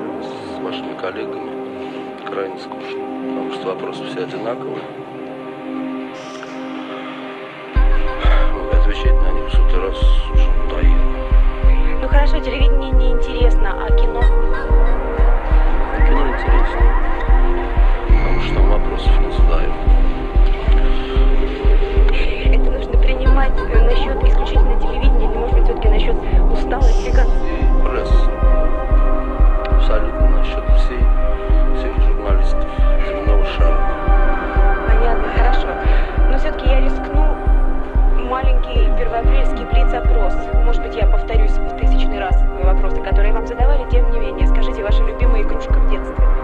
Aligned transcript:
Разговаривать 0.00 0.24
с 0.24 0.60
вашими 0.62 0.94
коллегами 0.98 1.50
крайне 2.26 2.58
скучно. 2.58 3.00
Потому 3.28 3.52
что 3.52 3.66
вопросы 3.68 4.04
все 4.06 4.24
одинаковые. 4.24 4.82
Ну, 8.54 8.80
Отвечать 8.80 9.14
на 9.20 9.30
них 9.32 9.46
в 9.48 9.52
сотый 9.52 9.80
раз 9.80 9.98
уже 10.32 10.48
надоело. 10.48 12.00
Ну 12.00 12.08
хорошо, 12.08 12.38
телевидение 12.40 12.90
не 12.92 13.10
интересно, 13.12 13.72
а 13.72 13.88
кино? 13.96 14.22
Кино 16.06 16.28
интересно. 16.28 16.80
Потому 18.08 18.40
что 18.40 18.54
там 18.54 18.70
вопросов 18.70 19.20
не 19.20 19.32
задают. 19.32 19.74
Это 22.46 22.70
нужно 22.70 22.98
принимать 22.98 23.52
э, 23.58 23.84
насчет 23.84 24.24
исключительно 24.24 24.80
телевидения 24.80 25.30
или, 25.30 25.38
может 25.38 25.56
быть, 25.56 25.64
все-таки 25.64 25.88
насчет 25.88 26.16
усталости 26.52 27.10
как 27.10 27.26
маленький 39.10 39.40
первоапрельский 39.50 39.64
блиц-опрос. 39.66 40.34
Может 40.64 40.82
быть, 40.82 40.94
я 40.94 41.06
повторюсь 41.06 41.52
в 41.52 41.76
тысячный 41.76 42.18
раз 42.18 42.36
вопросы, 42.62 43.02
которые 43.02 43.32
вам 43.32 43.46
задавали, 43.46 43.88
тем 43.90 44.10
не 44.10 44.20
менее. 44.20 44.46
Скажите, 44.46 44.82
ваша 44.82 45.02
любимая 45.04 45.42
игрушка 45.42 45.74
в 45.74 45.90
детстве? 45.90 46.39